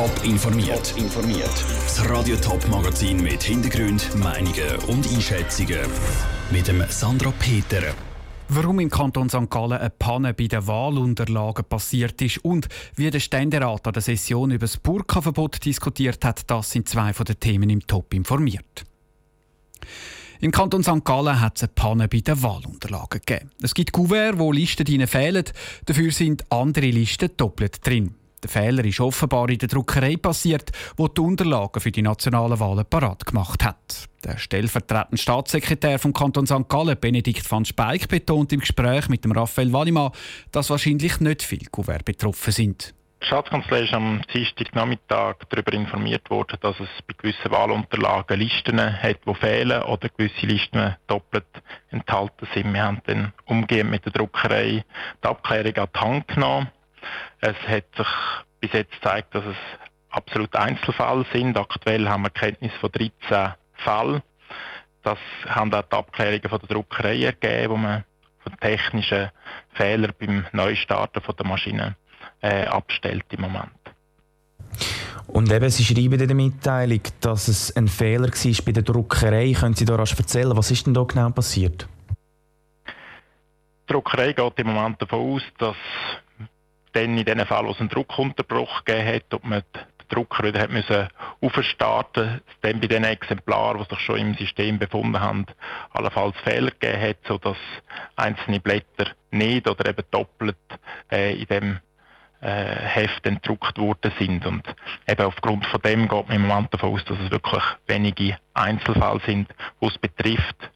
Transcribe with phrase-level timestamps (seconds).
[0.00, 0.94] Top informiert.
[0.96, 1.52] informiert.
[1.84, 5.80] Das Radio Top Magazin mit Hintergrund, Meinungen und Einschätzungen
[6.50, 7.82] mit dem Sandra Peter.
[8.48, 9.50] Warum im Kanton St.
[9.50, 14.52] Gallen eine Panne bei den Wahlunterlagen passiert ist und wie der Ständerat an der Session
[14.52, 18.86] über das Burka-Verbot diskutiert hat, das sind zwei von den Themen im Top informiert.
[20.40, 21.04] Im Kanton St.
[21.04, 23.50] Gallen hat es eine Panne bei den Wahlunterlagen gegeben.
[23.60, 25.44] Es gibt Kuvert, wo Listen fehlen,
[25.84, 28.14] dafür sind andere Listen doppelt drin.
[28.42, 32.86] Der Fehler ist offenbar in der Druckerei passiert, wo die Unterlagen für die nationalen Wahlen
[32.86, 34.08] parat gemacht hat.
[34.24, 36.68] Der stellvertretende Staatssekretär vom Kanton St.
[36.68, 40.12] Gallen, Benedikt van Speik, betont im Gespräch mit dem Raphael Wallimann,
[40.52, 42.94] dass wahrscheinlich nicht viele Kuvert betroffen sind.
[43.22, 49.18] Die Staatskanzlei ist am Dienstagnachmittag darüber informiert worden, dass es bei gewissen Wahlunterlagen Listen hat,
[49.26, 51.44] die fehlen oder gewisse Listen doppelt
[51.90, 52.72] enthalten sind.
[52.72, 54.84] Wir haben dann umgehend mit der Druckerei
[55.22, 56.68] die Abklärung an die Hand genommen
[57.40, 58.06] es hat sich
[58.60, 59.56] bis jetzt gezeigt, dass es
[60.10, 61.56] absolut Einzelfälle sind.
[61.56, 64.22] Aktuell haben wir Kenntnis von 13 Fällen.
[65.02, 68.04] Das haben auch die Abklärungen von der Druckerei ergeben, wo man
[68.42, 69.30] von technischen
[69.72, 71.96] Fehlern beim Neustarten von der Maschine
[72.42, 73.70] äh, abstellt im Moment.
[75.26, 79.52] Und eben, Sie schreiben in der Mitteilung, dass es ein Fehler war bei der Druckerei.
[79.52, 81.88] Können Sie da rasch erzählen, was ist denn da genau passiert?
[82.86, 85.76] Die Druckerei geht im Moment davon aus, dass
[86.92, 90.60] dann in dem Fall, wo es einen Druckunterbruch gegeben hat, ob man den Drucker wieder
[90.60, 91.08] hat müssen
[91.40, 95.46] aufstarten dann bei den Exemplaren, die sich schon im System befunden haben,
[95.92, 97.56] allenfalls Fehler gegeben hat, sodass
[98.16, 100.56] einzelne Blätter nicht oder eben doppelt
[101.10, 101.78] äh, in dem
[102.40, 104.46] äh, Heft entdruckt worden sind.
[104.46, 104.66] Und
[105.06, 109.20] eben aufgrund von dem geht man im Moment davon aus, dass es wirklich wenige Einzelfälle
[109.24, 109.48] sind,
[109.80, 110.70] die es betrifft.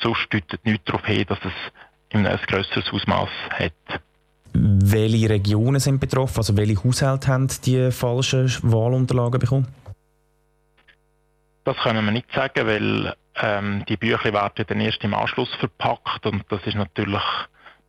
[0.00, 1.52] Sonst deutet nichts darauf hin, dass es
[2.12, 4.02] ein grösseres Ausmaß hat.
[4.52, 6.38] Welche Regionen sind betroffen?
[6.38, 9.68] Also welche Haushalte haben die falschen Wahlunterlagen bekommen?
[11.64, 16.24] Das können wir nicht sagen, weil ähm, die Bücher werden dann erst im Anschluss verpackt
[16.24, 17.22] und das ist natürlich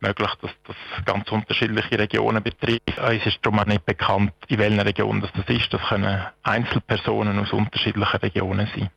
[0.00, 2.82] möglich, dass das ganz unterschiedliche Regionen betrifft.
[2.96, 5.72] Es ist darum auch nicht bekannt, in welchen Regionen das, das ist.
[5.72, 8.90] Das können Einzelpersonen aus unterschiedlichen Regionen sein.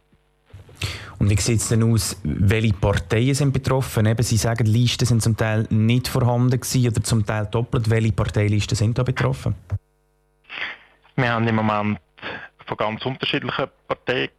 [1.23, 4.06] Und wie sieht es denn aus, welche Parteien sind betroffen?
[4.06, 7.89] Eben, Sie sagen, Listen sind zum Teil nicht vorhanden gewesen oder zum Teil doppelt.
[7.89, 9.56] Welche Parteilisten sind da betroffen?
[11.16, 12.00] Wir haben im Moment
[12.66, 14.31] von ganz unterschiedlichen Parteien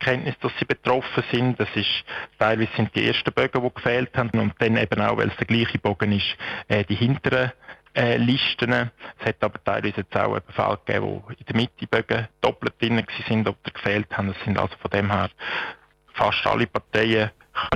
[0.00, 1.60] Kenntnis, dass sie betroffen sind.
[1.60, 1.90] Das ist
[2.38, 5.46] teilweise sind die ersten Bögen, die gefehlt haben und dann eben auch, weil es der
[5.46, 6.36] gleiche Bogen ist,
[6.68, 7.52] äh, die hinteren
[7.94, 8.72] äh, Listen.
[8.72, 12.80] Es hat aber teilweise jetzt auch einen Fall gegeben, wo in der Mitte Bögen doppelt
[12.80, 14.28] drin sind oder gefehlt haben.
[14.28, 15.28] Das sind also von dem her
[16.14, 17.30] fast alle Parteien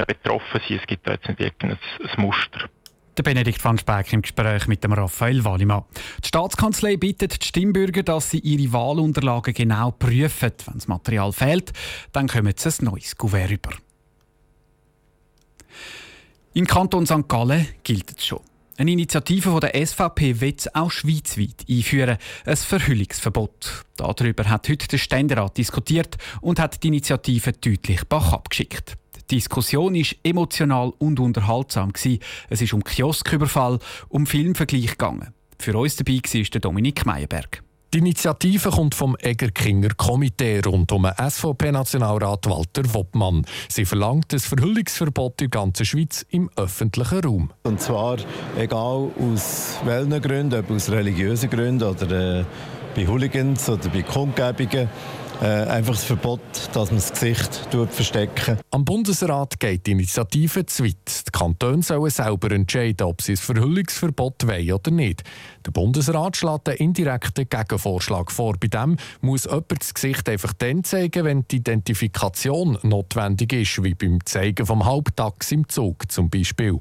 [0.06, 0.78] betroffen sein.
[0.80, 1.78] Es gibt da jetzt nicht irgendein
[2.16, 2.68] Muster.
[3.16, 5.84] Der Benedikt van Speck im Gespräch mit dem Raphael Wallimann.
[6.22, 10.52] Die Staatskanzlei bittet die Stimmbürger, dass sie ihre Wahlunterlagen genau prüfen.
[10.66, 11.72] Wenn das Material fehlt,
[12.12, 13.70] dann kommen sie ein neues Kuvert über.
[16.54, 17.28] Im Kanton St.
[17.28, 18.40] Gallen gilt es schon.
[18.78, 22.16] Eine Initiative von der SVP will es auch schweizweit einführen,
[22.46, 23.84] ein Verhüllungsverbot.
[23.96, 28.96] Darüber hat heute der Ständerat diskutiert und hat die Initiative deutlich bach abgeschickt.
[29.16, 31.92] Die Diskussion ist emotional und unterhaltsam.
[32.48, 33.80] Es ist um Kiosküberfall,
[34.10, 35.34] um Filmvergleich gegangen.
[35.58, 37.64] Für uns dabei war Dominik Meyerberg.
[37.94, 43.46] Die Initiative kommt vom Egerkinger Komitee rund um SVP-Nationalrat Walter Woppmann.
[43.70, 47.50] Sie verlangt ein Verhüllungsverbot in der ganzen Schweiz im öffentlichen Raum.
[47.62, 48.18] Und zwar
[48.58, 52.44] egal aus welchen Gründen, ob aus religiösen Gründen oder äh,
[52.94, 54.90] bei Hooligans oder bei Kundgebungen
[55.40, 56.40] äh, einfach das Verbot,
[56.72, 58.58] dass man das Gesicht verstecken.
[58.70, 61.26] Am Bundesrat geht die Initiative zu weit.
[61.26, 65.22] Die Kantone sollen selber entscheiden, ob sie ein Verhüllungsverbot wollen oder nicht.
[65.64, 68.54] Der Bundesrat schlägt einen indirekten Gegenvorschlag vor.
[68.58, 73.94] Bei dem muss jemand das Gesicht einfach dann zeigen, wenn die Identifikation notwendig ist, wie
[73.94, 76.80] beim Zeigen vom Halbtags im Zug zum Beispiel.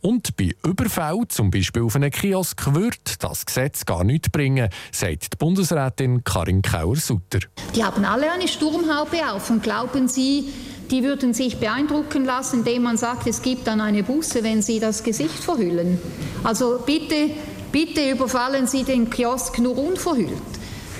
[0.00, 5.32] Und bei Überfällen, zum Beispiel auf einen Kiosk, wird das Gesetz gar nichts bringen, sagt
[5.32, 7.40] die Bundesrätin Karin Kauer-Sutter.
[7.74, 10.52] Die haben alle eine Sturmhaube auf und glauben Sie,
[10.90, 14.78] die würden sich beeindrucken lassen, indem man sagt, es gibt dann eine Buße, wenn sie
[14.78, 15.98] das Gesicht verhüllen.
[16.44, 17.30] Also bitte,
[17.72, 20.30] bitte überfallen Sie den Kiosk nur unverhüllt.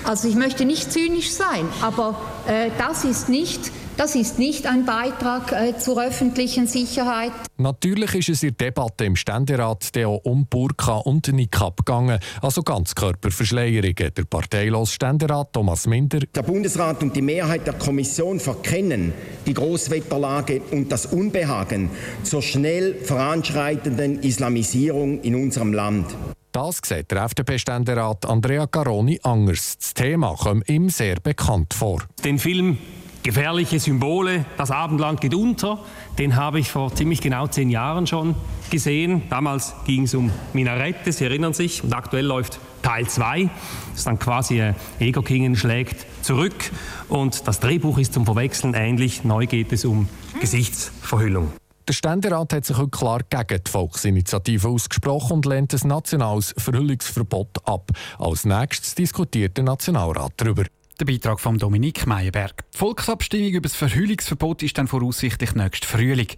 [0.03, 4.85] Also ich möchte nicht zynisch sein, aber äh, das ist nicht das ist nicht ein
[4.85, 7.31] Beitrag äh, zur öffentlichen Sicherheit.
[7.57, 12.19] Natürlich ist es in der Debatte im Ständerat der auch um Burka und Nikab gegangen,
[12.41, 13.95] also Ganzkörperverschleierungen.
[13.95, 16.19] Der parteilose Ständerat Thomas Minder.
[16.35, 19.13] Der Bundesrat und die Mehrheit der Kommission verkennen
[19.45, 21.89] die Großwetterlage und das Unbehagen
[22.23, 26.05] zur schnell voranschreitenden Islamisierung in unserem Land.
[26.51, 29.77] Das sieht der FDP-Ständerat Andrea Caroni anders.
[29.77, 32.03] Das Thema kommt ihm sehr bekannt vor.
[32.23, 32.77] Den Film
[33.27, 35.79] Gefährliche Symbole, das Abendland geht unter,
[36.17, 38.35] den habe ich vor ziemlich genau zehn Jahren schon
[38.69, 39.23] gesehen.
[39.29, 43.43] Damals ging es um Minarette, Sie erinnern sich, und aktuell läuft Teil 2.
[43.43, 43.51] Das
[43.97, 46.71] ist dann quasi äh, Ego Kingen schlägt zurück
[47.09, 49.25] und das Drehbuch ist zum Verwechseln ähnlich.
[49.25, 50.07] Neu geht es um
[50.39, 51.51] Gesichtsverhüllung.
[51.85, 57.67] Der Ständerat hat sich heute klar gegen die Volksinitiative ausgesprochen und lehnt ein nationales Verhüllungsverbot
[57.67, 57.91] ab.
[58.19, 60.63] Als nächstes diskutiert der Nationalrat darüber.
[60.99, 62.63] Der Beitrag von Dominik Meyerberg.
[62.73, 66.29] Die Volksabstimmung über das Verhüllungsverbot ist dann voraussichtlich nächsten Frühling.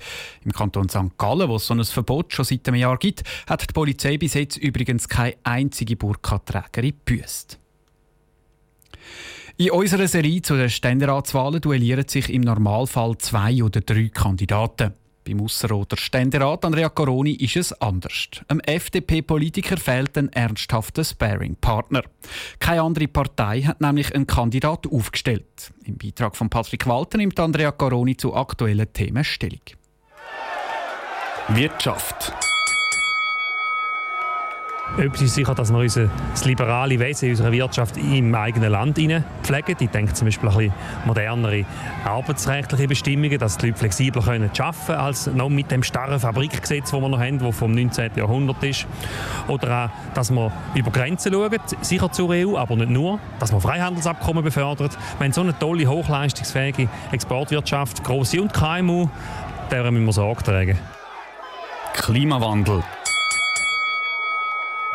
[0.44, 1.18] Im Kanton St.
[1.18, 4.34] Gallen, wo es so ein Verbot schon seit einem Jahr gibt, hat die Polizei bis
[4.34, 7.58] jetzt übrigens keine einzige Burka-Trägerin gebüßt.
[9.56, 14.94] In unserer Serie zu den Ständeratswahlen duellieren sich im Normalfall zwei oder drei Kandidaten.
[15.25, 18.30] Beim Ausserrhoder Ständerat Andrea Coroni ist es anders.
[18.48, 22.04] Einem FDP-Politiker fehlt ein ernsthafter Sparing-Partner.
[22.60, 25.71] Keine andere Partei hat nämlich einen Kandidat aufgestellt.
[25.86, 29.62] Im Beitrag von Patrick Walter nimmt Andrea Coroni zu aktuellen Themen Stellung.
[31.50, 32.33] Wirtschaft.
[35.00, 39.00] Etwas ist sicher, dass wir unser das liberale Wesen in unserer Wirtschaft im eigenen Land
[39.44, 39.75] pflegen.
[39.80, 40.74] Ich denke zum Beispiel ein
[41.06, 41.63] modernere
[42.04, 47.00] arbeitsrechtliche Bestimmungen, dass die Leute flexibler arbeiten können als noch mit dem starren Fabrikgesetz, das
[47.00, 48.12] wir noch haben, das vom 19.
[48.18, 48.88] Jahrhundert ist.
[49.48, 53.19] Oder auch, dass wir über Grenzen schauen, sicher zur EU, aber nicht nur.
[53.40, 54.98] Dass man Freihandelsabkommen befördert.
[55.18, 59.07] Wir haben so eine tolle, hochleistungsfähige Exportwirtschaft, grosse und KMU,
[59.72, 60.80] der müssen wir Sorge tragen.
[61.94, 62.84] Klimawandel.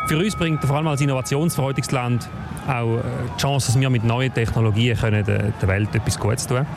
[0.07, 2.29] Für uns bringt vor allem als innovationsfreudiges Land
[2.67, 3.01] auch äh,
[3.35, 6.67] die Chance, dass wir mit neuen Technologien können der Welt etwas Gutes tun können.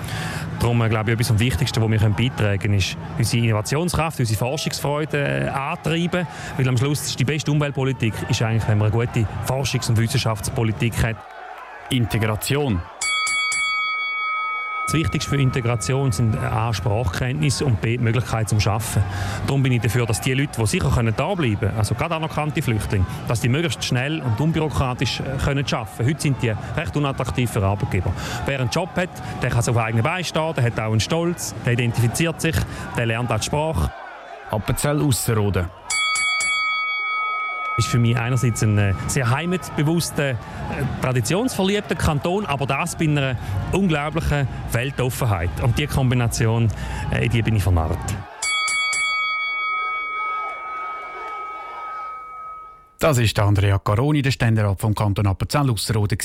[0.61, 4.39] Darum äh, glaube ich, etwas am Wichtigsten, was wir beitragen können, ist unsere Innovationskraft, unsere
[4.39, 6.27] Forschungsfreude äh, antreiben.
[6.57, 9.99] Weil am Schluss ist die beste Umweltpolitik ist eigentlich, wenn man eine gute Forschungs- und
[9.99, 11.17] Wissenschaftspolitik hat.
[11.91, 12.81] Integration.
[14.89, 19.05] Das Wichtigste für Integration sind A, Sprachkenntnis und B, die Möglichkeit zum Arbeiten.
[19.47, 22.15] Darum bin ich dafür, dass die Leute, die sicher können da bleiben können, also gerade
[22.15, 26.09] anerkannte Flüchtlinge, dass die möglichst schnell und unbürokratisch äh, können arbeiten können.
[26.09, 28.15] Heute sind die recht unattraktiv für Arbeitgeber.
[28.47, 29.11] Wer einen Job hat,
[29.43, 32.57] der kann auf eigenen Beinen stehen, der hat auch einen Stolz, der identifiziert sich,
[32.97, 33.93] der lernt auch die Sprache.
[34.51, 35.67] Appenzell Ausserrhoden
[37.79, 40.37] ist für mich einerseits ein äh, sehr heimatbewusster, äh,
[41.01, 43.37] traditionsverliebter Kanton, aber das bei einer
[43.73, 45.51] unglaublichen Weltoffenheit.
[45.63, 46.69] Und diese Kombination,
[47.13, 47.99] äh, in die bin ich vernarrt.
[52.99, 56.19] Das ist Andrea Caroni, der Ständerat vom Kanton Appenzell-Ausserrhoden.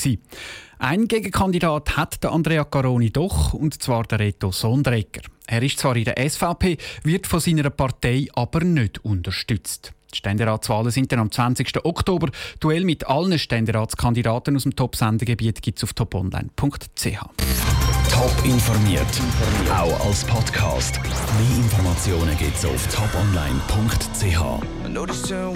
[0.80, 5.22] Ein Gegenkandidat hat der Andrea Caroni doch, und zwar der Reto Sondrecker.
[5.46, 9.94] Er ist zwar in der SVP, wird von seiner Partei aber nicht unterstützt.
[10.14, 11.84] Die Ständeratswahlen sind dann am 20.
[11.84, 12.28] Oktober.
[12.60, 17.18] Duell mit allen Ständeratskandidaten aus dem Top-Sendegebiet gibt es auf toponline.ch.
[18.10, 19.06] Top informiert,
[19.70, 21.00] auch als Podcast.
[21.02, 24.40] Mehr Informationen gibt es auf toponline.ch.